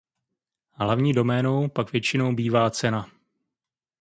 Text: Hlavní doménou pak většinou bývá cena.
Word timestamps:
Hlavní 0.73 1.13
doménou 1.13 1.67
pak 1.69 1.91
většinou 1.91 2.33
bývá 2.33 2.69
cena. 2.69 3.11